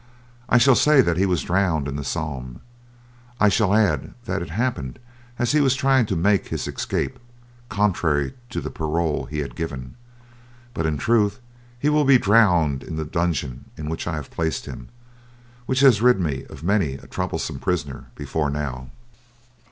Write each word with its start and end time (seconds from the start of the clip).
I 0.49 0.57
shall 0.57 0.73
say 0.73 1.01
that 1.01 1.17
he 1.17 1.27
was 1.27 1.43
drowned 1.43 1.87
in 1.87 1.95
the 1.95 2.03
Somme. 2.03 2.61
I 3.39 3.49
shall 3.49 3.71
add 3.75 4.15
that 4.25 4.41
it 4.41 4.49
happened 4.49 4.97
as 5.37 5.51
he 5.51 5.61
was 5.61 5.75
trying 5.75 6.07
to 6.07 6.15
make 6.15 6.47
his 6.47 6.67
escape, 6.67 7.19
contrary 7.69 8.33
to 8.49 8.59
the 8.61 8.71
parole 8.71 9.25
he 9.25 9.37
had 9.41 9.55
given; 9.55 9.93
but 10.73 10.87
in 10.87 10.97
truth 10.97 11.39
he 11.77 11.87
will 11.89 12.03
be 12.05 12.17
drowned 12.17 12.81
in 12.81 12.95
the 12.95 13.05
dungeon 13.05 13.65
in 13.77 13.91
which 13.91 14.07
I 14.07 14.15
have 14.15 14.31
placed 14.31 14.65
him, 14.65 14.89
which 15.67 15.81
has 15.81 16.01
rid 16.01 16.19
me 16.19 16.45
of 16.45 16.63
many 16.63 16.93
a 16.93 17.05
troublesome 17.05 17.59
prisoner 17.59 18.05
before 18.15 18.49
now. 18.49 18.89